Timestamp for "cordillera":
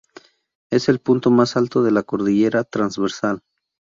2.01-2.63